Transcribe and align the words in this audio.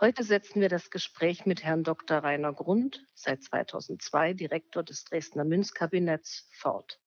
Heute 0.00 0.24
setzen 0.24 0.60
wir 0.60 0.68
das 0.68 0.90
Gespräch 0.90 1.46
mit 1.46 1.62
Herrn 1.62 1.84
Dr. 1.84 2.18
Rainer 2.18 2.52
Grund, 2.52 3.06
seit 3.14 3.44
2002 3.44 4.34
Direktor 4.34 4.82
des 4.82 5.04
Dresdner 5.04 5.44
Münzkabinetts, 5.44 6.48
fort. 6.50 7.00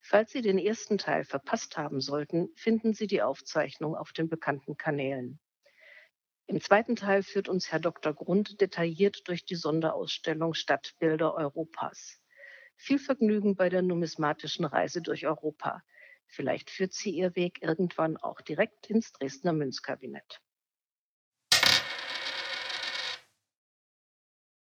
Falls 0.00 0.32
Sie 0.32 0.42
den 0.42 0.58
ersten 0.58 0.98
Teil 0.98 1.24
verpasst 1.24 1.76
haben 1.76 2.00
sollten, 2.00 2.48
finden 2.56 2.92
Sie 2.92 3.06
die 3.06 3.22
Aufzeichnung 3.22 3.94
auf 3.94 4.12
den 4.12 4.28
bekannten 4.28 4.76
Kanälen. 4.76 5.38
Im 6.48 6.60
zweiten 6.60 6.96
Teil 6.96 7.22
führt 7.22 7.48
uns 7.48 7.70
Herr 7.70 7.78
Dr. 7.78 8.12
Grund 8.12 8.60
detailliert 8.60 9.28
durch 9.28 9.44
die 9.44 9.54
Sonderausstellung 9.54 10.54
Stadtbilder 10.54 11.36
Europas. 11.36 12.20
Viel 12.74 12.98
Vergnügen 12.98 13.54
bei 13.54 13.68
der 13.68 13.82
numismatischen 13.82 14.64
Reise 14.64 15.02
durch 15.02 15.24
Europa. 15.24 15.84
Vielleicht 16.26 16.68
führt 16.68 16.94
Sie 16.94 17.10
Ihr 17.10 17.36
Weg 17.36 17.62
irgendwann 17.62 18.16
auch 18.16 18.40
direkt 18.40 18.90
ins 18.90 19.12
Dresdner 19.12 19.52
Münzkabinett. 19.52 20.40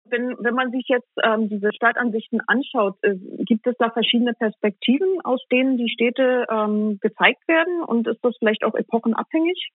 Wenn, 0.09 0.35
wenn 0.39 0.53
man 0.53 0.71
sich 0.71 0.85
jetzt 0.87 1.11
ähm, 1.23 1.49
diese 1.49 1.73
Stadtansichten 1.73 2.41
anschaut, 2.47 2.95
äh, 3.01 3.15
gibt 3.45 3.67
es 3.67 3.75
da 3.77 3.89
verschiedene 3.89 4.33
Perspektiven, 4.33 5.21
aus 5.23 5.41
denen 5.51 5.77
die 5.77 5.89
Städte 5.89 6.45
ähm, 6.51 6.99
gezeigt 7.01 7.47
werden? 7.47 7.83
Und 7.83 8.07
ist 8.07 8.23
das 8.23 8.35
vielleicht 8.39 8.63
auch 8.63 8.75
epochenabhängig? 8.75 9.71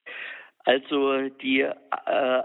Also 0.65 1.29
die 1.29 1.61
äh, 1.61 1.73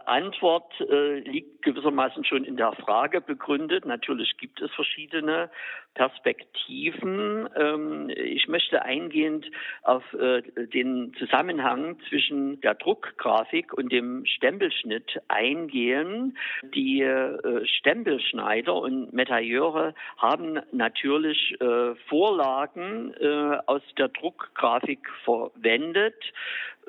Antwort 0.05 0.73
äh, 0.81 1.19
liegt 1.19 1.61
gewissermaßen 1.61 2.25
schon 2.25 2.45
in 2.45 2.57
der 2.57 2.71
Frage 2.73 3.21
begründet. 3.21 3.85
Natürlich 3.85 4.37
gibt 4.37 4.59
es 4.61 4.71
verschiedene 4.71 5.51
Perspektiven. 5.93 7.47
Ähm, 7.55 8.09
ich 8.09 8.47
möchte 8.47 8.83
eingehend 8.83 9.45
auf 9.83 10.03
äh, 10.13 10.41
den 10.67 11.13
Zusammenhang 11.19 11.99
zwischen 12.09 12.59
der 12.61 12.73
Druckgrafik 12.73 13.73
und 13.73 13.91
dem 13.91 14.25
Stempelschnitt 14.25 15.21
eingehen. 15.27 16.37
Die 16.73 17.01
äh, 17.01 17.65
Stempelschneider 17.65 18.73
und 18.73 19.13
Metailleure 19.13 19.93
haben 20.17 20.59
natürlich 20.71 21.55
äh, 21.61 21.95
Vorlagen 22.07 23.13
äh, 23.19 23.57
aus 23.67 23.81
der 23.97 24.07
Druckgrafik 24.07 25.07
verwendet 25.23 26.15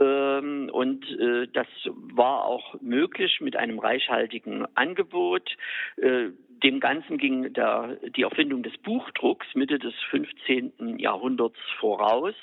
und 0.04 1.04
äh, 1.18 1.48
das 1.52 1.66
war 1.86 2.44
auch 2.44 2.80
möglich 2.80 3.41
mit 3.41 3.56
einem 3.56 3.78
reichhaltigen 3.78 4.66
Angebot. 4.77 5.56
Äh, 5.96 6.30
dem 6.62 6.80
Ganzen 6.80 7.18
ging 7.18 7.52
der, 7.52 7.98
die 8.16 8.22
Erfindung 8.22 8.62
des 8.62 8.76
Buchdrucks 8.78 9.46
Mitte 9.54 9.78
des 9.78 9.94
15. 10.10 10.98
Jahrhunderts 10.98 11.58
voraus. 11.78 12.34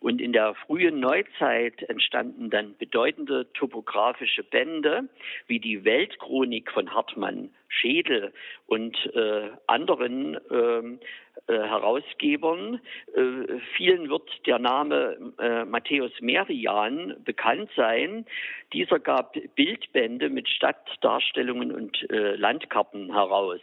Und 0.00 0.20
in 0.20 0.32
der 0.32 0.54
frühen 0.54 1.00
Neuzeit 1.00 1.82
entstanden 1.88 2.50
dann 2.50 2.76
bedeutende 2.76 3.50
topografische 3.54 4.42
Bände, 4.42 5.08
wie 5.46 5.60
die 5.60 5.84
Weltchronik 5.84 6.70
von 6.72 6.94
Hartmann 6.94 7.50
Schädel 7.68 8.32
und 8.66 8.96
äh, 9.14 9.50
anderen 9.66 10.34
äh, 10.34 10.98
äh, 11.46 11.52
Herausgebern. 11.52 12.80
Äh, 13.14 13.58
vielen 13.76 14.08
wird 14.08 14.30
der 14.46 14.58
Name 14.58 15.34
äh, 15.38 15.64
Matthäus 15.64 16.12
Merian 16.20 17.16
bekannt 17.24 17.70
sein. 17.76 18.24
Dieser 18.72 18.98
gab 18.98 19.36
Bildbände 19.54 20.30
mit 20.30 20.48
Stadtdarstellungen 20.48 21.70
und 21.70 22.10
äh, 22.10 22.34
Landkarten 22.34 23.12
heraus. 23.12 23.60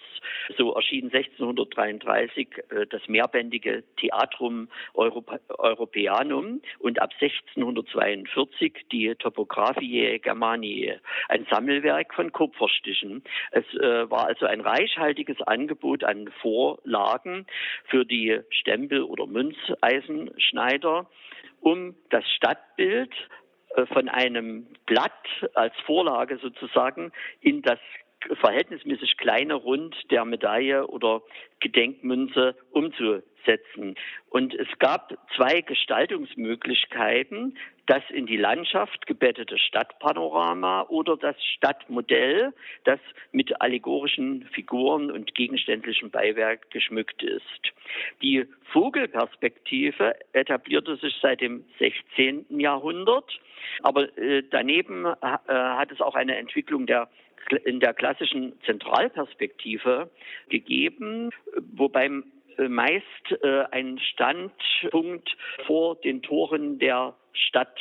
So 0.58 0.74
erschien 0.74 1.12
1633 1.12 2.48
äh, 2.70 2.86
das 2.88 3.02
mehrbändige 3.08 3.84
Theatrum 3.98 4.70
Europa 4.94 5.40
Europeanum 5.58 6.62
und 6.80 7.02
ab 7.02 7.12
1642 7.20 8.86
die 8.92 9.16
Topographiae 9.16 10.20
Germaniae, 10.20 11.00
ein 11.30 11.46
Sammelwerk 11.50 12.14
von 12.14 12.32
Kupferstichen. 12.32 13.24
Es 13.52 13.66
äh, 13.74 14.10
war 14.10 14.28
also 14.28 14.46
ein 14.46 14.62
reichhaltiges 14.62 15.42
Angebot 15.42 16.04
an 16.04 16.30
Vorlagen 16.42 17.46
für 17.86 18.06
die 18.06 18.40
Stempel- 18.50 19.04
oder 19.04 19.28
Münzeisenschneider, 19.28 21.10
um 21.60 21.96
das 22.10 22.24
Stadtbild 22.36 23.14
äh, 23.76 23.86
von 23.88 24.10
einem 24.10 24.68
Blatt 24.86 25.12
als 25.54 25.74
Vorlage 25.86 26.38
sozusagen 26.40 27.12
in 27.40 27.62
das 27.62 27.80
verhältnismäßig 28.40 29.18
kleine 29.18 29.56
Rund 29.56 29.96
der 30.12 30.26
Medaille 30.26 30.88
oder 30.88 31.22
Gedenkmünze 31.60 32.56
umzusetzen. 32.72 33.96
Und 34.30 34.54
es 34.54 34.68
gab 34.80 35.18
zwei 35.36 35.62
Gestaltungsmöglichkeiten, 35.62 37.58
das 37.88 38.04
in 38.10 38.26
die 38.26 38.38
Landschaft 38.38 39.06
gebettete 39.06 39.58
Stadtpanorama 39.58 40.84
oder 40.90 41.18
das 41.18 41.36
Stadtmodell, 41.56 42.54
das 42.84 43.00
mit 43.32 43.62
allegorischen 43.62 44.48
Figuren 44.54 45.12
und 45.12 45.36
gegenständlichem 45.36 46.10
Beiwerk 46.10 46.70
geschmückt 46.72 47.24
ist. 47.24 47.74
Die 48.22 48.46
Vogelperspektive 48.72 50.16
etablierte 50.34 50.96
sich 50.98 51.16
seit 51.22 51.42
dem 51.42 51.66
16. 51.80 52.60
Jahrhundert, 52.60 53.40
aber 53.84 54.16
äh, 54.18 54.44
daneben 54.50 55.06
äh, 55.06 55.14
hat 55.22 55.92
es 55.92 56.02
auch 56.02 56.16
eine 56.16 56.38
Entwicklung 56.38 56.86
der 56.86 57.10
in 57.66 57.80
der 57.80 57.94
klassischen 57.94 58.54
Zentralperspektive 58.66 60.10
gegeben, 60.50 61.32
wobei 61.74 62.10
äh, 62.58 62.68
meist 62.68 63.04
äh, 63.42 63.64
ein 63.72 64.00
Standpunkt 64.00 65.36
vor 65.66 65.96
den 65.96 66.22
Toren 66.22 66.80
der 66.80 67.16
Stadt 67.34 67.78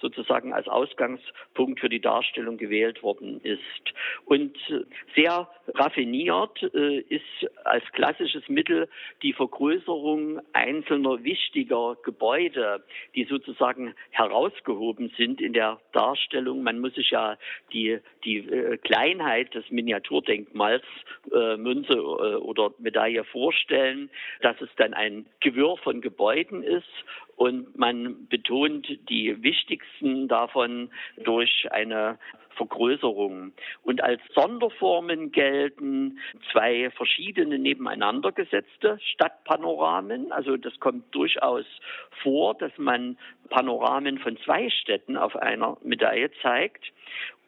sozusagen 0.00 0.52
als 0.52 0.68
Ausgangspunkt 0.68 1.80
für 1.80 1.88
die 1.88 2.00
Darstellung 2.00 2.56
gewählt 2.56 3.02
worden 3.02 3.40
ist. 3.42 3.60
Und 4.26 4.56
sehr 5.14 5.48
raffiniert 5.68 6.62
äh, 6.74 6.98
ist 7.00 7.22
als 7.64 7.84
klassisches 7.92 8.48
Mittel 8.48 8.88
die 9.22 9.32
Vergrößerung 9.32 10.40
einzelner 10.52 11.24
wichtiger 11.24 11.96
Gebäude, 12.02 12.84
die 13.14 13.24
sozusagen 13.24 13.94
herausgehoben 14.10 15.10
sind 15.16 15.40
in 15.40 15.52
der 15.52 15.80
Darstellung. 15.92 16.62
Man 16.62 16.80
muss 16.80 16.94
sich 16.94 17.10
ja 17.10 17.38
die, 17.72 17.98
die 18.24 18.38
äh, 18.38 18.76
Kleinheit 18.78 19.54
des 19.54 19.70
Miniaturdenkmals 19.70 20.84
äh, 21.32 21.56
Münze 21.56 22.02
oder 22.04 22.72
Medaille 22.78 23.24
vorstellen, 23.24 24.10
dass 24.42 24.60
es 24.60 24.68
dann 24.76 24.94
ein 24.94 25.26
Gewirr 25.40 25.76
von 25.78 26.00
Gebäuden 26.00 26.62
ist 26.62 26.84
und 27.36 27.76
man 27.76 28.26
betont 28.28 28.86
die 29.08 29.42
wichtigsten 29.42 30.28
davon 30.28 30.90
durch 31.24 31.68
eine 31.70 32.18
Vergrößerung. 32.56 33.52
Und 33.82 34.02
als 34.02 34.20
Sonderformen 34.34 35.32
gelten 35.32 36.18
zwei 36.52 36.90
verschiedene 36.90 37.58
nebeneinander 37.58 38.32
gesetzte 38.32 38.98
Stadtpanoramen. 39.12 40.32
Also 40.32 40.56
das 40.56 40.78
kommt 40.80 41.14
durchaus 41.14 41.64
vor, 42.22 42.54
dass 42.54 42.72
man 42.78 43.18
Panoramen 43.50 44.18
von 44.18 44.36
zwei 44.44 44.70
Städten 44.70 45.16
auf 45.16 45.36
einer 45.36 45.76
Medaille 45.82 46.30
zeigt. 46.42 46.84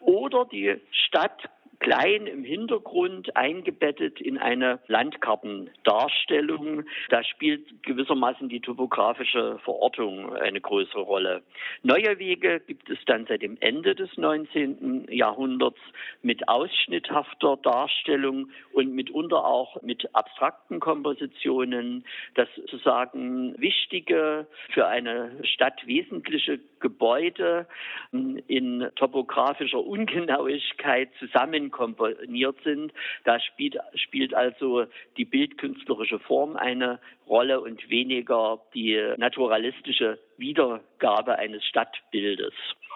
Oder 0.01 0.45
die 0.45 0.77
Stadt 0.91 1.49
klein 1.81 2.27
im 2.27 2.45
Hintergrund 2.45 3.37
eingebettet 3.37 4.21
in 4.21 4.39
eine 4.39 4.81
Landkartendarstellung. 4.87 6.85
Da 7.09 7.23
spielt 7.25 7.83
gewissermaßen 7.83 8.49
die 8.49 8.61
topografische 8.61 9.59
Verortung 9.65 10.35
eine 10.35 10.61
größere 10.61 11.01
Rolle. 11.01 11.43
Neue 11.83 12.19
Wege 12.19 12.61
gibt 12.61 12.91
es 12.91 12.99
dann 13.07 13.27
seit 13.27 13.43
dem 13.43 13.57
Ende 13.61 13.95
des 13.95 14.17
19. 14.17 15.09
Jahrhunderts 15.11 15.81
mit 16.23 16.49
ausschnitthafter 16.49 17.57
Darstellung 17.63 18.51
und 18.73 18.95
mitunter 18.95 19.45
auch 19.45 19.81
mit 19.83 20.15
abstrakten 20.15 20.81
Kompositionen, 20.81 22.05
dass 22.35 22.49
sozusagen 22.57 23.55
wichtige 23.61 24.47
für 24.73 24.87
eine 24.87 25.33
Stadt 25.45 25.87
wesentliche 25.87 26.59
Gebäude 26.81 27.67
in 28.13 28.89
topografischer 28.97 29.85
Ungenauigkeit 29.85 31.11
zusammen 31.19 31.71
komponiert 31.71 32.57
sind. 32.65 32.93
Da 33.25 33.41
spielt, 33.41 33.79
spielt 33.95 34.35
also 34.35 34.87
die 35.17 35.25
bildkünstlerische 35.25 36.19
Form 36.19 36.57
eine 36.57 37.01
Rolle 37.27 37.61
und 37.61 37.89
weniger 37.91 38.61
die 38.75 39.01
naturalistische 39.17 40.19
Wiedergabe 40.37 41.39
eines 41.39 41.65
Stadtbildes. 41.65 42.53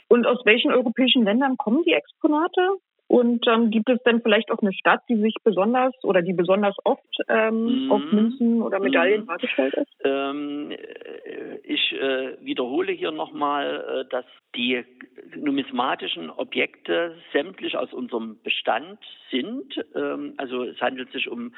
Und 0.08 0.26
aus 0.26 0.44
welchen 0.44 0.72
europäischen 0.72 1.24
Ländern 1.24 1.56
kommen 1.56 1.82
die 1.84 1.92
Exponate? 1.92 2.80
Und 3.10 3.44
ähm, 3.48 3.72
gibt 3.72 3.90
es 3.90 4.00
denn 4.04 4.22
vielleicht 4.22 4.52
auch 4.52 4.62
eine 4.62 4.72
Stadt, 4.72 5.00
die 5.08 5.16
sich 5.16 5.34
besonders 5.42 5.92
oder 6.04 6.22
die 6.22 6.32
besonders 6.32 6.76
oft 6.84 7.02
ähm, 7.28 7.88
mm. 7.88 7.90
auf 7.90 8.02
Münzen 8.12 8.62
oder 8.62 8.78
Medaillen 8.78 9.24
mm. 9.24 9.26
dargestellt 9.26 9.74
ist? 9.74 9.90
Ähm, 10.04 10.70
äh, 10.70 11.56
ich 11.64 11.90
äh, 11.90 12.36
wiederhole 12.40 12.92
hier 12.92 13.10
nochmal, 13.10 14.04
äh, 14.06 14.10
dass 14.10 14.24
die 14.54 14.84
numismatischen 15.34 16.30
Objekte 16.30 17.16
sämtlich 17.32 17.76
aus 17.76 17.92
unserem 17.92 18.40
Bestand 18.44 19.00
sind. 19.32 19.74
Ähm, 19.96 20.34
also 20.36 20.62
es 20.62 20.80
handelt 20.80 21.10
sich 21.10 21.28
um 21.28 21.52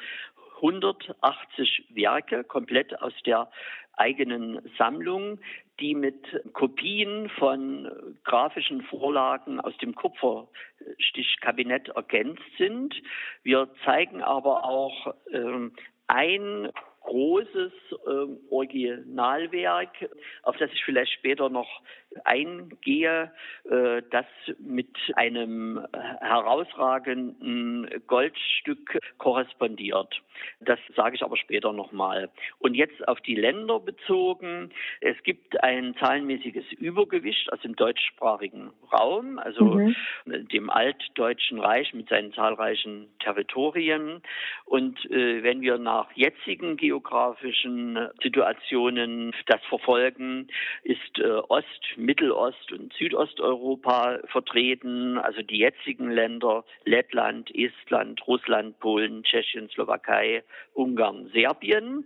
180 0.63 1.87
Werke 1.89 2.43
komplett 2.45 2.99
aus 3.01 3.13
der 3.25 3.51
eigenen 3.93 4.61
Sammlung, 4.77 5.39
die 5.79 5.93
mit 5.93 6.25
Kopien 6.53 7.29
von 7.37 8.15
grafischen 8.23 8.81
Vorlagen 8.83 9.59
aus 9.59 9.75
dem 9.77 9.93
Kupferstichkabinett 9.93 11.89
ergänzt 11.89 12.41
sind. 12.57 12.95
Wir 13.43 13.69
zeigen 13.83 14.23
aber 14.23 14.63
auch 14.63 15.13
äh, 15.31 15.69
ein 16.07 16.71
großes 17.01 17.73
äh, 17.91 18.49
Originalwerk, 18.49 20.09
auf 20.43 20.55
das 20.57 20.71
ich 20.71 20.83
vielleicht 20.85 21.11
später 21.11 21.49
noch 21.49 21.81
eingehe, 22.25 23.31
äh, 23.69 24.01
das 24.11 24.25
mit 24.59 24.95
einem 25.15 25.85
herausragenden 26.19 27.89
Goldstück 28.07 28.99
korrespondiert. 29.17 30.21
Das 30.59 30.79
sage 30.95 31.15
ich 31.15 31.23
aber 31.23 31.37
später 31.37 31.73
nochmal. 31.73 32.29
Und 32.59 32.75
jetzt 32.75 33.07
auf 33.07 33.21
die 33.21 33.35
Länder 33.35 33.79
bezogen. 33.79 34.71
Es 35.01 35.21
gibt 35.23 35.63
ein 35.63 35.95
zahlenmäßiges 35.99 36.71
Übergewicht 36.73 37.51
aus 37.51 37.59
dem 37.61 37.75
deutschsprachigen 37.75 38.71
Raum, 38.91 39.39
also 39.39 39.65
mhm. 39.65 39.95
dem 40.25 40.69
altdeutschen 40.69 41.59
Reich 41.59 41.93
mit 41.93 42.09
seinen 42.09 42.33
zahlreichen 42.33 43.07
Territorien. 43.19 44.21
Und 44.65 44.99
äh, 45.11 45.43
wenn 45.43 45.61
wir 45.61 45.77
nach 45.77 46.11
jetzigen 46.13 46.77
geografischen 46.77 48.09
Situationen 48.21 49.33
das 49.47 49.61
verfolgen, 49.69 50.47
ist 50.83 51.19
äh, 51.19 51.27
Ost, 51.49 51.97
Mittelost 52.03 52.71
und 52.73 52.91
Südosteuropa 52.93 54.19
vertreten, 54.25 55.17
also 55.17 55.41
die 55.41 55.59
jetzigen 55.59 56.11
Länder 56.11 56.65
Lettland, 56.83 57.49
Estland, 57.55 58.27
Russland, 58.27 58.77
Polen, 58.79 59.23
Tschechien, 59.23 59.69
Slowakei, 59.69 60.43
Ungarn, 60.73 61.29
Serbien, 61.33 62.03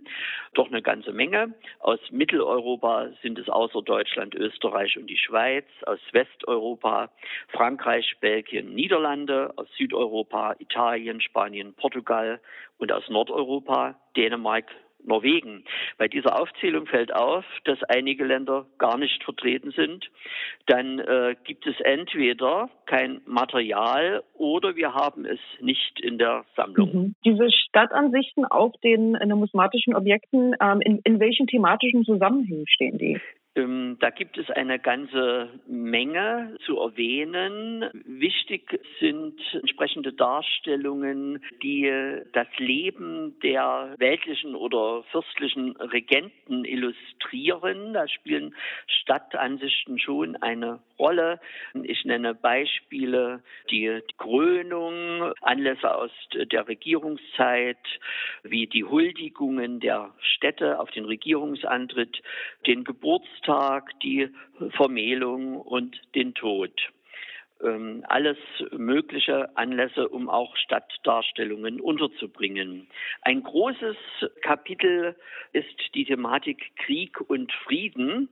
doch 0.54 0.68
eine 0.68 0.82
ganze 0.82 1.12
Menge. 1.12 1.52
Aus 1.80 1.98
Mitteleuropa 2.12 3.08
sind 3.22 3.40
es 3.40 3.48
außer 3.48 3.82
Deutschland, 3.82 4.36
Österreich 4.36 4.96
und 4.96 5.08
die 5.08 5.18
Schweiz, 5.18 5.66
aus 5.84 5.98
Westeuropa 6.12 7.10
Frankreich, 7.48 8.14
Belgien, 8.20 8.74
Niederlande, 8.74 9.52
aus 9.56 9.66
Südeuropa 9.76 10.54
Italien, 10.60 11.20
Spanien, 11.20 11.74
Portugal. 11.74 12.40
Und 12.80 12.92
aus 12.92 13.08
Nordeuropa 13.08 13.98
Dänemark, 14.16 14.66
Norwegen. 15.08 15.64
Bei 15.96 16.06
dieser 16.08 16.40
Aufzählung 16.40 16.86
fällt 16.86 17.14
auf, 17.14 17.44
dass 17.64 17.82
einige 17.84 18.24
Länder 18.24 18.66
gar 18.78 18.96
nicht 18.98 19.24
vertreten 19.24 19.72
sind. 19.72 20.10
Dann 20.66 20.98
äh, 21.00 21.34
gibt 21.44 21.66
es 21.66 21.74
entweder 21.80 22.70
kein 22.86 23.20
Material 23.26 24.22
oder 24.34 24.76
wir 24.76 24.94
haben 24.94 25.24
es 25.24 25.40
nicht 25.60 26.00
in 26.00 26.18
der 26.18 26.44
Sammlung. 26.56 26.92
Mhm. 26.92 27.14
Diese 27.24 27.50
Stadtansichten 27.50 28.44
auf 28.44 28.72
den 28.84 29.12
numismatischen 29.12 29.94
Objekten, 29.94 30.54
ähm, 30.60 30.80
in, 30.80 31.00
in 31.04 31.20
welchen 31.20 31.46
thematischen 31.46 32.04
Zusammenhängen 32.04 32.66
stehen 32.68 32.98
die? 32.98 33.20
Ähm, 33.54 33.96
da 34.00 34.10
gibt 34.10 34.38
es 34.38 34.50
eine 34.50 34.78
ganze 34.78 35.48
Menge 35.66 36.56
zu 36.64 36.78
erwähnen. 36.78 37.90
Wichtig 38.04 38.80
sind 39.00 39.40
entsprechende 39.52 40.12
Darstellungen, 40.12 41.42
die 41.62 41.90
das 42.32 42.46
Leben 42.58 43.38
der 43.40 43.94
weltlichen 43.98 44.54
oder 44.54 45.02
fürstlichen 45.10 45.76
Regenten 45.76 46.64
illustrieren. 46.64 47.94
Da 47.94 48.06
spielen 48.06 48.54
Stadtansichten 48.86 49.98
schon 49.98 50.36
eine 50.36 50.80
Rolle. 50.98 51.40
Ich 51.82 52.04
nenne 52.04 52.34
Beispiele, 52.34 53.42
die 53.70 54.02
Krönung, 54.18 55.32
Anlässe 55.40 55.94
aus 55.94 56.10
der 56.32 56.68
Regierungszeit, 56.68 57.78
wie 58.42 58.66
die 58.66 58.84
Huldigungen 58.84 59.80
der 59.80 60.12
Städte 60.38 60.78
auf 60.78 60.90
den 60.92 61.04
Regierungsantritt, 61.04 62.22
den 62.66 62.84
Geburtstag, 62.84 63.90
die 64.00 64.28
Vermählung 64.70 65.60
und 65.60 66.00
den 66.14 66.34
Tod 66.34 66.72
ähm, 67.62 68.04
alles 68.08 68.38
mögliche 68.70 69.56
Anlässe, 69.56 70.08
um 70.08 70.28
auch 70.28 70.56
Stadtdarstellungen 70.56 71.80
unterzubringen. 71.80 72.86
Ein 73.22 73.42
großes 73.42 73.96
Kapitel 74.42 75.16
ist 75.52 75.94
die 75.94 76.04
Thematik 76.04 76.70
Krieg 76.76 77.20
und 77.20 77.52
Frieden. 77.64 78.28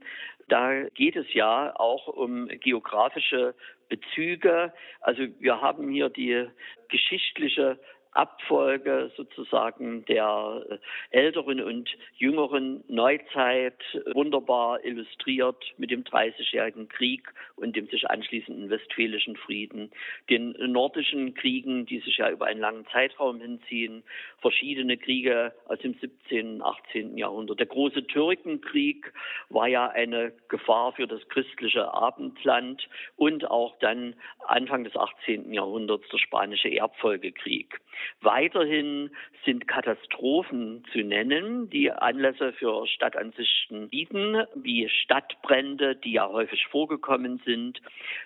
Da 0.48 0.84
geht 0.90 1.16
es 1.16 1.32
ja 1.34 1.74
auch 1.74 2.06
um 2.06 2.46
geografische 2.46 3.54
Bezüge. 3.88 4.72
Also 5.00 5.24
wir 5.40 5.60
haben 5.60 5.90
hier 5.90 6.08
die 6.08 6.46
geschichtliche 6.88 7.80
Abfolge 8.16 9.10
sozusagen 9.16 10.04
der 10.06 10.64
äh, 10.68 10.78
älteren 11.10 11.60
und 11.60 11.88
jüngeren 12.16 12.82
Neuzeit 12.88 13.82
wunderbar 14.12 14.84
illustriert 14.84 15.64
mit 15.76 15.90
dem 15.90 16.04
Dreißigjährigen 16.04 16.88
Krieg 16.88 17.32
und 17.56 17.76
dem 17.76 17.86
sich 17.88 18.08
anschließenden 18.08 18.70
Westfälischen 18.70 19.36
Frieden, 19.36 19.90
den 20.30 20.54
nordischen 20.58 21.34
Kriegen, 21.34 21.86
die 21.86 22.00
sich 22.00 22.18
ja 22.18 22.30
über 22.30 22.46
einen 22.46 22.60
langen 22.60 22.86
Zeitraum 22.92 23.40
hinziehen, 23.40 24.02
verschiedene 24.40 24.96
Kriege 24.96 25.52
aus 25.66 25.78
dem 25.80 25.94
17. 25.94 26.56
und 26.56 26.62
18. 26.62 27.16
Jahrhundert. 27.18 27.58
Der 27.58 27.66
große 27.66 28.06
Türkenkrieg 28.06 29.12
war 29.48 29.68
ja 29.68 29.88
eine 29.88 30.32
Gefahr 30.48 30.92
für 30.92 31.06
das 31.06 31.26
christliche 31.28 31.92
Abendland 31.92 32.88
und 33.16 33.50
auch 33.50 33.76
dann 33.80 34.14
Anfang 34.46 34.84
des 34.84 34.96
18. 34.96 35.52
Jahrhunderts 35.52 36.08
der 36.08 36.18
spanische 36.18 36.68
Erbfolgekrieg. 36.68 37.80
Weiterhin 38.20 39.10
sind 39.44 39.68
Katastrophen 39.68 40.84
zu 40.92 40.98
nennen, 40.98 41.70
die 41.70 41.90
Anlässe 41.90 42.52
für 42.52 42.86
Stadtansichten 42.86 43.88
bieten, 43.88 44.44
wie 44.54 44.88
Stadtbrände, 44.88 45.96
die 45.96 46.12
ja 46.12 46.28
häufig 46.28 46.66
vorgekommen 46.66 47.40
sind, 47.44 47.80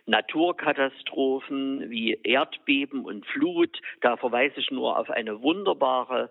Naturkatastrophen 0.07 1.91
wie 1.91 2.19
Erdbeben 2.23 3.05
und 3.05 3.27
Flut. 3.27 3.81
Da 4.01 4.17
verweise 4.17 4.61
ich 4.61 4.71
nur 4.71 4.99
auf 4.99 5.11
eine 5.11 5.43
wunderbare 5.43 6.31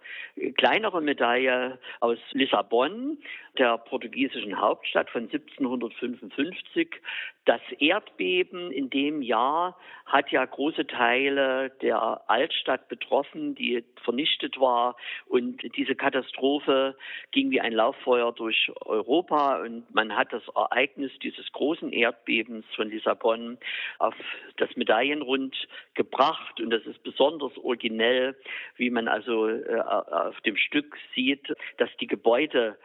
kleinere 0.58 1.02
Medaille 1.02 1.80
aus 2.00 2.18
Lissabon, 2.32 3.18
der 3.60 3.78
portugiesischen 3.78 4.60
Hauptstadt 4.60 5.10
von 5.10 5.24
1755. 5.24 6.90
Das 7.46 7.62
Erdbeben 7.80 8.72
in 8.72 8.90
dem 8.90 9.22
Jahr 9.22 9.78
hat 10.06 10.32
ja 10.32 10.46
große 10.46 10.88
Teile 10.88 11.72
der 11.82 12.30
Altstadt 12.30 12.88
betroffen, 12.90 13.56
die 13.56 13.84
vernichtet 14.04 14.60
war. 14.60 14.96
Und 15.28 15.62
diese 15.76 15.96
Katastrophe 15.96 16.96
ging 17.32 17.52
wie 17.52 17.62
ein 17.62 17.74
Lauffeuer 17.74 18.32
durch 18.34 18.72
Europa. 18.86 19.62
Und 19.62 19.94
man 19.94 20.16
hat 20.16 20.32
das 20.32 20.44
Ereignis 20.56 21.12
dieses 21.22 21.52
großen 21.52 21.92
Erdbebens 21.92 22.66
von 22.76 22.90
Lissabon 22.90 23.58
auf 23.98 24.16
das 24.58 24.76
Medaillenrund 24.76 25.56
gebracht. 25.96 26.60
Und 26.60 26.70
das 26.70 26.86
ist 26.86 27.04
besonders 27.04 27.58
originell, 27.58 28.36
wie 28.78 28.90
man 28.90 29.08
also 29.08 29.48
äh, 29.48 29.80
auf 29.80 30.40
dem 30.42 30.56
Stück 30.56 30.98
sieht, 31.16 31.54
dass 31.78 31.90
die 32.00 32.08
Gebäude 32.08 32.78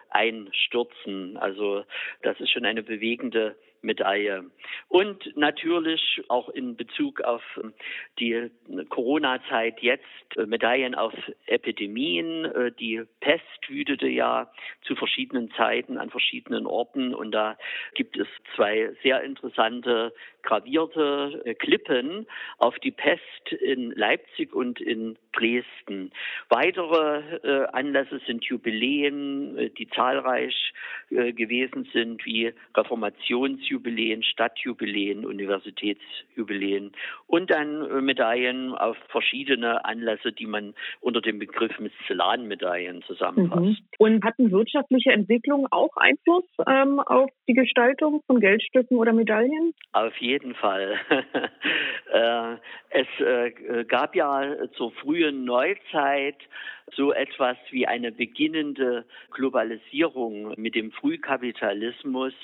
einstürzen. 0.64 1.37
Also 1.37 1.85
das 2.23 2.38
ist 2.40 2.50
schon 2.50 2.64
eine 2.64 2.83
bewegende 2.83 3.56
Medaille. 3.85 4.50
Und 4.88 5.37
natürlich 5.37 6.23
auch 6.29 6.49
in 6.49 6.76
Bezug 6.76 7.21
auf 7.21 7.43
ähm, 7.62 7.73
die 8.19 8.50
Corona-Zeit 8.88 9.81
jetzt 9.81 10.05
äh, 10.37 10.47
Medaillen 10.47 10.95
auf 10.95 11.14
Epidemien. 11.47 12.45
Äh, 12.45 12.73
die 12.73 13.03
Pest 13.21 13.45
wütete 13.69 14.09
ja 14.09 14.50
zu 14.83 14.97
verschiedenen 14.97 15.50
Zeiten 15.53 15.99
an 15.99 16.11
verschiedenen 16.11 16.67
Orten 16.67 17.14
und 17.14 17.33
da 17.33 17.57
gibt 17.95 18.17
es 18.17 18.26
zwei 18.57 18.91
sehr 19.03 19.23
interessante 19.23 20.12
gravierte 20.43 21.43
äh, 21.45 21.55
Klippen 21.55 22.26
auf 22.59 22.79
die 22.79 22.91
Pest 22.91 23.53
in 23.61 23.91
Leipzig 23.93 24.55
und 24.55 24.81
in 24.81 25.17
Dresden. 25.33 26.12
Weitere 26.49 27.38
äh, 27.43 27.67
Anlässe 27.73 28.21
sind 28.26 28.45
Jubiläen, 28.45 29.59
äh, 29.59 29.71
die 29.71 29.88
zahlreich 29.88 30.73
äh, 31.11 31.33
gewesen 31.33 31.88
sind, 31.93 32.25
wie 32.25 32.53
Reformationsjubiläen, 32.76 33.74
Stadtjubiläen, 34.23 35.25
Universitätsjubiläen 35.25 36.93
und 37.26 37.50
dann 37.50 37.90
äh, 37.90 38.00
Medaillen 38.00 38.75
auf 38.75 38.97
verschiedene 39.09 39.85
Anlässe, 39.85 40.33
die 40.33 40.47
man 40.47 40.75
unter 41.00 41.21
dem 41.21 41.38
Begriff 41.38 41.78
Miscellanmedaillen 41.78 43.02
zusammenfasst. 43.02 43.62
Mhm. 43.62 43.76
Und 43.99 44.25
hatten 44.25 44.50
wirtschaftliche 44.50 45.12
Entwicklungen 45.12 45.66
auch 45.71 45.97
Einfluss 45.97 46.45
ähm, 46.66 47.00
auf 47.00 47.31
die 47.49 47.54
Gestaltung 47.54 48.23
von 48.26 48.40
Geldstücken 48.40 48.97
oder 48.97 49.12
Medaillen? 49.12 49.75
Auf 49.93 50.16
jeden 50.19 50.54
Fall. 50.54 50.99
Äh, 52.12 52.57
es 52.90 53.88
gab 53.88 54.14
ja 54.14 54.69
zur 54.76 54.93
frühen 54.93 55.45
Neuzeit 55.45 56.37
so 56.93 57.12
etwas 57.12 57.57
wie 57.71 57.87
eine 57.87 58.12
beginnende 58.12 59.05
Globalisierung 59.31 60.55
mit 60.57 60.75
dem 60.75 60.93
Frühkapitalismus, 60.93 62.35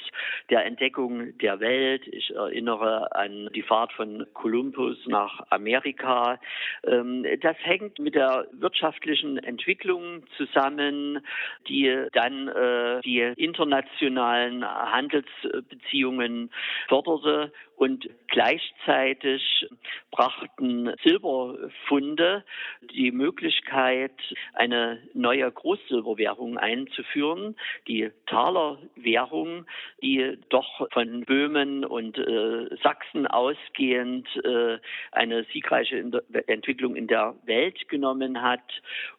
der 0.48 0.64
Entdeckung 0.64 1.36
der 1.38 1.60
Welt. 1.60 2.06
Ich 2.08 2.34
erinnere 2.34 3.14
an 3.14 3.50
die 3.54 3.62
Fahrt 3.62 3.92
von 3.92 4.26
Kolumbus 4.32 4.96
nach 5.06 5.40
Amerika. 5.50 6.40
Ähm, 6.84 7.26
das 7.40 7.56
hängt 7.60 7.98
mit 7.98 8.14
der 8.14 8.46
wirtschaftlichen 8.52 9.38
Entwicklung 9.38 10.24
zusammen, 10.36 11.20
die 11.68 12.06
dann 12.12 12.48
äh, 12.48 13.00
die 13.02 13.20
internationalen 13.36 14.64
Handelsbeziehungen 14.64 16.50
förderte 16.88 17.52
und 17.80 18.10
gleichzeitig 18.28 19.66
brachten 20.10 20.92
Silberfunde 21.02 22.44
die 22.92 23.10
Möglichkeit, 23.10 24.12
eine 24.54 24.98
neue 25.14 25.50
Großsilberwährung 25.50 26.58
einzuführen, 26.58 27.56
die 27.86 28.10
Talerwährung, 28.26 29.66
die 30.02 30.38
doch 30.48 30.88
von 30.92 31.24
Böhmen 31.24 31.84
und 31.84 32.18
äh, 32.18 32.68
Sachsen 32.82 33.26
ausgehend 33.26 34.28
äh, 34.44 34.78
eine 35.12 35.44
siegreiche 35.52 35.96
in 35.96 36.12
Entwicklung 36.46 36.96
in 36.96 37.06
der 37.06 37.34
Welt 37.44 37.88
genommen 37.88 38.42
hat. 38.42 38.60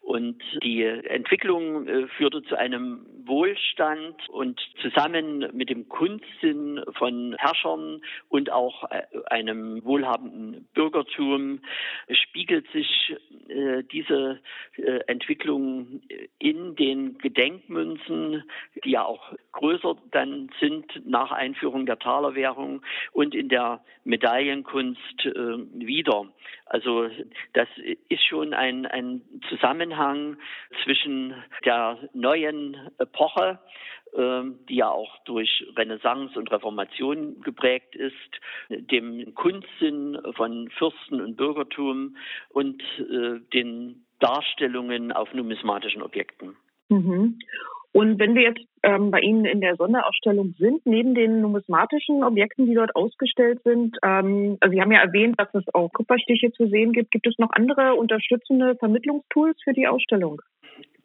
Und 0.01 0.41
die 0.63 0.83
Entwicklung 0.83 1.87
äh, 1.87 2.07
führte 2.17 2.43
zu 2.43 2.57
einem 2.57 3.05
Wohlstand 3.25 4.29
und 4.29 4.59
zusammen 4.81 5.47
mit 5.53 5.69
dem 5.69 5.87
Kunstsinn 5.89 6.83
von 6.97 7.35
Herrschern 7.37 8.01
und 8.29 8.51
auch 8.51 8.89
äh, 8.91 9.03
einem 9.27 9.83
wohlhabenden 9.83 10.67
Bürgertum 10.73 11.61
spiegelt 12.09 12.69
sich 12.71 13.15
äh, 13.49 13.83
diese 13.91 14.39
äh, 15.07 15.11
Entwicklung 15.11 16.01
in 16.39 16.75
den 16.75 17.17
Gedenkmünzen, 17.17 18.43
die 18.83 18.91
ja 18.91 19.03
auch 19.03 19.33
größer 19.51 19.95
dann 20.11 20.49
sind 20.59 20.85
nach 21.05 21.31
Einführung 21.31 21.85
der 21.85 21.99
Talerwährung 21.99 22.81
und 23.11 23.35
in 23.35 23.49
der 23.49 23.83
Medaillenkunst 24.03 25.25
äh, 25.25 25.31
wieder. 25.73 26.27
Also 26.65 27.09
das 27.53 27.67
ist 28.09 28.25
schon 28.25 28.53
ein, 28.53 28.85
ein 28.85 29.21
Zusammenhang 29.49 30.37
zwischen 30.83 31.35
der 31.65 31.97
neuen 32.13 32.77
Epoche, 32.97 33.59
ähm, 34.15 34.59
die 34.67 34.75
ja 34.75 34.89
auch 34.89 35.17
durch 35.23 35.65
Renaissance 35.77 36.37
und 36.37 36.51
Reformation 36.51 37.41
geprägt 37.41 37.95
ist, 37.95 38.13
dem 38.69 39.33
Kunstsinn 39.35 40.17
von 40.35 40.69
Fürsten 40.71 41.21
und 41.21 41.37
Bürgertum 41.37 42.17
und 42.49 42.81
äh, 42.99 43.39
den 43.53 44.05
Darstellungen 44.21 45.11
auf 45.11 45.33
numismatischen 45.33 46.01
Objekten. 46.01 46.55
Mhm. 46.89 47.39
Und 47.93 48.19
wenn 48.19 48.35
wir 48.35 48.43
jetzt 48.43 48.65
ähm, 48.83 49.11
bei 49.11 49.19
Ihnen 49.19 49.43
in 49.43 49.59
der 49.59 49.75
Sonderausstellung 49.75 50.55
sind, 50.57 50.85
neben 50.85 51.13
den 51.13 51.41
numismatischen 51.41 52.23
Objekten, 52.23 52.65
die 52.65 52.73
dort 52.73 52.95
ausgestellt 52.95 53.59
sind, 53.63 53.97
ähm, 54.01 54.57
also 54.61 54.73
Sie 54.73 54.81
haben 54.81 54.93
ja 54.93 55.01
erwähnt, 55.01 55.35
dass 55.37 55.53
es 55.53 55.65
auch 55.73 55.91
Kupferstiche 55.91 56.53
zu 56.53 56.67
sehen 56.67 56.93
gibt. 56.93 57.11
Gibt 57.11 57.27
es 57.27 57.37
noch 57.37 57.49
andere 57.51 57.95
unterstützende 57.95 58.75
Vermittlungstools 58.75 59.57
für 59.63 59.73
die 59.73 59.87
Ausstellung? 59.87 60.41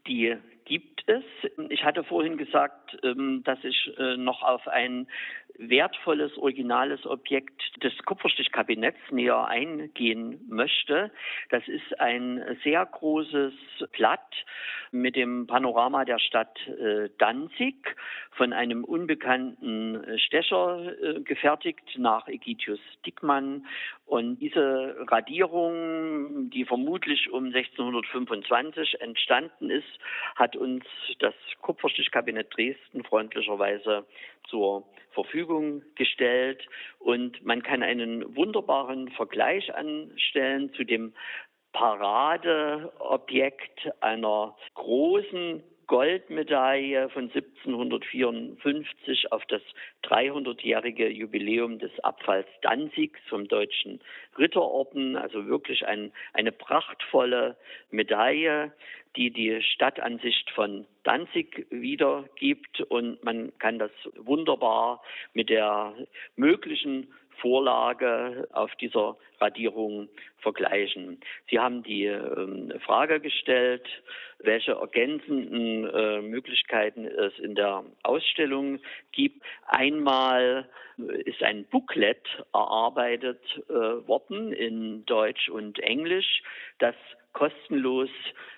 Die 0.06 0.36
gibt 0.66 1.02
es. 1.08 1.24
Ich 1.70 1.84
hatte 1.84 2.04
vorhin 2.04 2.36
gesagt, 2.36 2.96
ähm, 3.02 3.42
dass 3.44 3.58
ich 3.64 3.92
äh, 3.98 4.16
noch 4.16 4.42
auf 4.42 4.68
ein 4.68 5.08
wertvolles, 5.58 6.36
originales 6.38 7.04
Objekt 7.06 7.62
des 7.82 7.92
Kupferstichkabinetts 8.04 9.00
näher 9.10 9.46
eingehen 9.46 10.40
möchte. 10.48 11.10
Das 11.50 11.66
ist 11.68 12.00
ein 12.00 12.58
sehr 12.62 12.84
großes 12.84 13.54
Blatt 13.92 14.20
mit 14.90 15.16
dem 15.16 15.46
Panorama 15.46 16.04
der 16.04 16.18
Stadt 16.18 16.58
äh, 16.68 17.08
Danzig 17.18 17.96
von 18.32 18.52
einem 18.52 18.84
unbekannten 18.84 20.18
Stecher 20.18 20.92
äh, 21.02 21.20
gefertigt 21.20 21.98
nach 21.98 22.28
Egitius 22.28 22.80
Dickmann. 23.04 23.66
Und 24.04 24.38
diese 24.38 24.96
Radierung, 25.08 26.50
die 26.50 26.64
vermutlich 26.64 27.30
um 27.32 27.46
1625 27.46 29.00
entstanden 29.00 29.70
ist, 29.70 29.98
hat 30.36 30.56
uns 30.56 30.84
das 31.18 31.34
Kupferstichkabinett 31.60 32.54
Dresden 32.56 33.02
freundlicherweise 33.04 34.06
zur 34.48 34.84
Verfügung 35.12 35.45
gestellt 35.94 36.66
und 36.98 37.42
man 37.44 37.62
kann 37.62 37.82
einen 37.82 38.36
wunderbaren 38.36 39.10
Vergleich 39.10 39.74
anstellen 39.74 40.72
zu 40.74 40.84
dem 40.84 41.14
Paradeobjekt 41.72 43.90
einer 44.00 44.56
großen 44.74 45.62
Goldmedaille 45.86 47.08
von 47.10 47.30
1754 47.30 49.32
auf 49.32 49.44
das 49.46 49.62
300-jährige 50.04 51.08
Jubiläum 51.08 51.78
des 51.78 51.92
Abfalls 52.00 52.48
Danzigs 52.62 53.20
vom 53.28 53.46
Deutschen 53.46 54.00
Ritterorden. 54.36 55.16
Also 55.16 55.46
wirklich 55.46 55.86
ein, 55.86 56.12
eine 56.32 56.50
prachtvolle 56.50 57.56
Medaille, 57.90 58.72
die 59.16 59.30
die 59.30 59.62
Stadtansicht 59.62 60.50
von 60.50 60.86
Danzig 61.04 61.66
wiedergibt. 61.70 62.80
Und 62.80 63.22
man 63.22 63.56
kann 63.58 63.78
das 63.78 63.92
wunderbar 64.16 65.02
mit 65.34 65.50
der 65.50 65.94
möglichen 66.34 67.14
Vorlage 67.40 68.48
auf 68.52 68.74
dieser 68.76 69.16
Radierung 69.40 70.08
vergleichen. 70.38 71.20
Sie 71.50 71.58
haben 71.58 71.82
die 71.82 72.04
ähm, 72.04 72.72
Frage 72.84 73.20
gestellt, 73.20 73.86
welche 74.38 74.72
ergänzenden 74.72 75.88
äh, 75.88 76.20
Möglichkeiten 76.22 77.06
es 77.06 77.38
in 77.38 77.54
der 77.54 77.84
Ausstellung 78.02 78.80
gibt. 79.12 79.42
Einmal 79.66 80.68
ist 80.96 81.42
ein 81.42 81.64
Booklet 81.64 82.22
erarbeitet 82.52 83.42
äh, 83.68 83.72
worden 83.72 84.52
in 84.52 85.04
Deutsch 85.06 85.48
und 85.48 85.78
Englisch, 85.80 86.42
das 86.78 86.94
kostenlos 87.32 88.08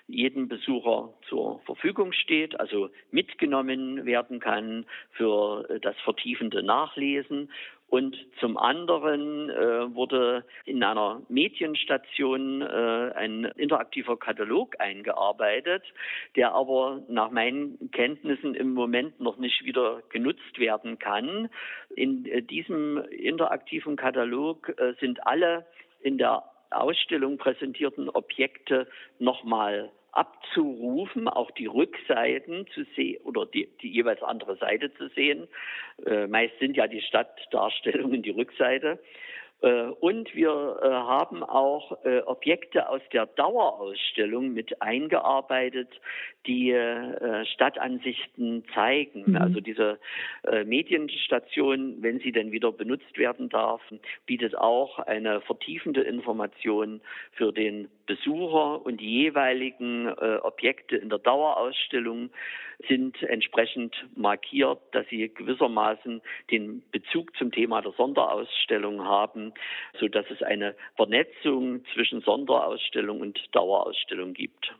jedem 0.07 0.47
Besucher 0.47 1.13
zur 1.27 1.59
Verfügung 1.65 2.13
steht, 2.13 2.57
also 2.59 2.89
mitgenommen 3.11 4.05
werden 4.05 4.39
kann 4.39 4.85
für 5.11 5.67
das 5.81 5.97
vertiefende 6.05 6.63
Nachlesen. 6.63 7.51
Und 7.89 8.15
zum 8.39 8.57
anderen 8.57 9.49
äh, 9.49 9.95
wurde 9.95 10.45
in 10.65 10.83
einer 10.83 11.21
Medienstation 11.27 12.61
äh, 12.61 13.11
ein 13.15 13.45
interaktiver 13.55 14.17
Katalog 14.17 14.79
eingearbeitet, 14.79 15.83
der 16.35 16.53
aber 16.53 17.01
nach 17.07 17.31
meinen 17.31 17.89
Kenntnissen 17.91 18.53
im 18.53 18.73
Moment 18.73 19.19
noch 19.19 19.37
nicht 19.37 19.65
wieder 19.65 20.03
genutzt 20.09 20.59
werden 20.59 20.99
kann. 20.99 21.49
In 21.95 22.25
äh, 22.25 22.43
diesem 22.43 23.03
interaktiven 23.09 23.95
Katalog 23.95 24.69
äh, 24.77 24.93
sind 24.99 25.25
alle 25.25 25.65
in 26.01 26.19
der 26.19 26.43
Ausstellung 26.71 27.37
präsentierten 27.37 28.09
Objekte 28.09 28.87
nochmal 29.17 29.91
abzurufen, 30.11 31.27
auch 31.27 31.51
die 31.51 31.67
Rückseiten 31.67 32.65
zu 32.73 32.83
sehen 32.95 33.21
oder 33.23 33.45
die, 33.45 33.69
die 33.81 33.89
jeweils 33.89 34.21
andere 34.23 34.57
Seite 34.57 34.93
zu 34.95 35.07
sehen. 35.09 35.47
Äh, 36.05 36.27
meist 36.27 36.57
sind 36.59 36.75
ja 36.77 36.87
die 36.87 37.01
Stadtdarstellungen 37.01 38.23
die 38.23 38.31
Rückseite. 38.31 38.99
Äh, 39.61 39.83
und 39.99 40.33
wir 40.35 40.79
äh, 40.81 40.87
haben 40.87 41.43
auch 41.43 42.03
äh, 42.05 42.19
Objekte 42.21 42.89
aus 42.89 43.01
der 43.11 43.25
Dauerausstellung 43.25 44.53
mit 44.53 44.81
eingearbeitet, 44.81 45.89
die 46.47 46.73
Stadtansichten 47.53 48.63
zeigen. 48.73 49.31
Mhm. 49.31 49.35
Also 49.35 49.59
diese 49.59 49.99
Medienstation, 50.65 51.97
wenn 52.01 52.19
sie 52.19 52.31
denn 52.31 52.51
wieder 52.51 52.71
benutzt 52.71 53.17
werden 53.17 53.49
darf, 53.49 53.81
bietet 54.25 54.57
auch 54.57 54.99
eine 54.99 55.41
vertiefende 55.41 56.01
Information 56.01 57.01
für 57.33 57.51
den 57.51 57.89
Besucher 58.09 58.83
und 58.83 58.99
die 58.99 59.21
jeweiligen 59.21 60.09
Objekte 60.09 60.97
in 60.97 61.09
der 61.09 61.19
Dauerausstellung 61.19 62.31
sind 62.87 63.21
entsprechend 63.21 63.95
markiert, 64.15 64.79
dass 64.93 65.07
sie 65.09 65.29
gewissermaßen 65.29 66.21
den 66.49 66.81
Bezug 66.91 67.35
zum 67.37 67.51
Thema 67.51 67.81
der 67.81 67.91
Sonderausstellung 67.91 69.05
haben, 69.05 69.53
so 69.99 70.07
dass 70.07 70.25
es 70.31 70.41
eine 70.41 70.75
Vernetzung 70.95 71.85
zwischen 71.93 72.21
Sonderausstellung 72.21 73.21
und 73.21 73.39
Dauerausstellung 73.51 74.33
gibt. 74.33 74.73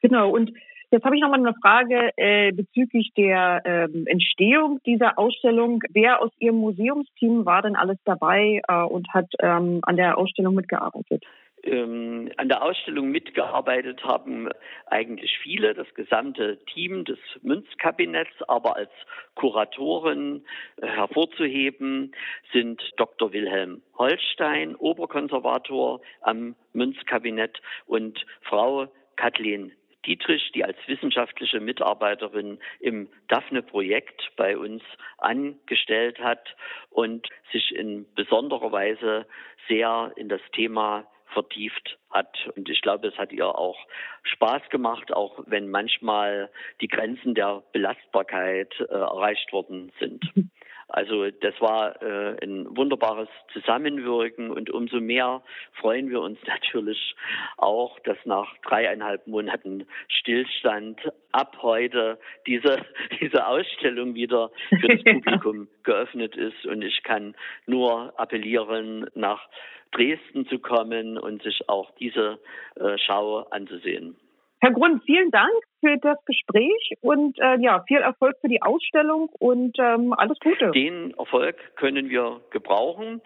Genau. 0.00 0.30
Und 0.30 0.52
Jetzt 0.92 1.04
habe 1.04 1.14
ich 1.14 1.22
noch 1.22 1.30
mal 1.30 1.38
eine 1.38 1.54
Frage 1.62 2.10
äh, 2.16 2.50
bezüglich 2.50 3.12
der 3.16 3.62
ähm, 3.64 4.08
Entstehung 4.08 4.80
dieser 4.84 5.20
Ausstellung. 5.20 5.80
Wer 5.90 6.20
aus 6.20 6.32
Ihrem 6.40 6.56
Museumsteam 6.56 7.46
war 7.46 7.62
denn 7.62 7.76
alles 7.76 7.98
dabei 8.04 8.60
äh, 8.66 8.82
und 8.82 9.08
hat 9.14 9.28
ähm, 9.38 9.78
an 9.82 9.96
der 9.96 10.18
Ausstellung 10.18 10.56
mitgearbeitet? 10.56 11.22
Ähm, 11.62 12.30
an 12.36 12.48
der 12.48 12.62
Ausstellung 12.62 13.10
mitgearbeitet 13.10 14.02
haben 14.04 14.48
eigentlich 14.86 15.38
viele, 15.42 15.74
das 15.74 15.92
gesamte 15.94 16.58
Team 16.66 17.04
des 17.04 17.18
Münzkabinetts, 17.42 18.42
aber 18.48 18.76
als 18.76 18.90
Kuratoren 19.34 20.44
äh, 20.76 20.86
hervorzuheben 20.86 22.14
sind 22.52 22.82
Dr. 22.96 23.32
Wilhelm 23.32 23.82
Holstein, 23.96 24.74
Oberkonservator 24.76 26.00
am 26.22 26.56
Münzkabinett 26.72 27.60
und 27.86 28.24
Frau 28.42 28.88
Kathleen 29.16 29.72
Dietrich, 30.06 30.50
die 30.54 30.64
als 30.64 30.78
wissenschaftliche 30.86 31.60
Mitarbeiterin 31.60 32.58
im 32.80 33.08
Daphne-Projekt 33.28 34.30
bei 34.36 34.56
uns 34.56 34.82
angestellt 35.18 36.18
hat 36.20 36.56
und 36.88 37.28
sich 37.52 37.74
in 37.74 38.06
besonderer 38.14 38.72
Weise 38.72 39.26
sehr 39.68 40.12
in 40.16 40.30
das 40.30 40.40
Thema 40.52 41.06
vertieft 41.32 41.98
hat. 42.10 42.36
Und 42.56 42.68
ich 42.68 42.80
glaube, 42.82 43.08
es 43.08 43.16
hat 43.18 43.32
ihr 43.32 43.46
auch 43.46 43.78
Spaß 44.22 44.68
gemacht, 44.70 45.12
auch 45.12 45.40
wenn 45.46 45.70
manchmal 45.70 46.50
die 46.80 46.88
Grenzen 46.88 47.34
der 47.34 47.62
Belastbarkeit 47.72 48.72
äh, 48.80 48.84
erreicht 48.84 49.52
worden 49.52 49.92
sind. 49.98 50.24
Also 50.90 51.30
das 51.30 51.58
war 51.60 52.02
äh, 52.02 52.36
ein 52.42 52.76
wunderbares 52.76 53.28
Zusammenwirken 53.52 54.50
und 54.50 54.70
umso 54.70 55.00
mehr 55.00 55.42
freuen 55.74 56.10
wir 56.10 56.20
uns 56.20 56.38
natürlich 56.46 57.14
auch, 57.56 57.98
dass 58.00 58.18
nach 58.24 58.56
dreieinhalb 58.62 59.26
Monaten 59.26 59.86
Stillstand 60.08 61.00
ab 61.32 61.58
heute 61.62 62.18
diese, 62.46 62.84
diese 63.20 63.46
Ausstellung 63.46 64.14
wieder 64.14 64.50
für 64.68 64.88
das 64.88 65.04
Publikum 65.04 65.68
geöffnet 65.82 66.36
ist. 66.36 66.66
Und 66.66 66.82
ich 66.82 67.02
kann 67.02 67.34
nur 67.66 68.12
appellieren, 68.18 69.08
nach 69.14 69.48
Dresden 69.92 70.46
zu 70.46 70.58
kommen 70.58 71.18
und 71.18 71.42
sich 71.42 71.68
auch 71.68 71.90
diese 71.98 72.38
äh, 72.76 72.96
Schau 72.98 73.38
anzusehen. 73.50 74.16
Herr 74.60 74.72
Grund, 74.72 75.02
vielen 75.04 75.30
Dank 75.30 75.52
für 75.80 75.96
das 75.96 76.22
Gespräch 76.26 76.92
und 77.00 77.38
äh, 77.38 77.58
ja, 77.60 77.82
viel 77.88 77.98
Erfolg 77.98 78.36
für 78.40 78.48
die 78.48 78.60
Ausstellung 78.60 79.30
und 79.38 79.78
ähm, 79.78 80.12
alles 80.12 80.38
Gute. 80.38 80.70
Den 80.72 81.14
Erfolg 81.18 81.56
können 81.76 82.10
wir 82.10 82.40
gebrauchen. 82.50 83.22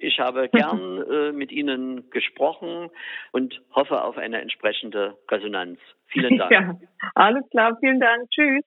Ich 0.00 0.18
habe 0.18 0.48
gern 0.52 1.02
äh, 1.10 1.32
mit 1.32 1.52
Ihnen 1.52 2.08
gesprochen 2.10 2.90
und 3.32 3.60
hoffe 3.74 4.02
auf 4.02 4.16
eine 4.16 4.40
entsprechende 4.40 5.18
Resonanz. 5.30 5.78
Vielen 6.06 6.38
Dank. 6.38 6.50
Ja, 6.50 6.74
alles 7.14 7.44
klar, 7.50 7.76
vielen 7.80 8.00
Dank. 8.00 8.30
Tschüss. 8.30 8.64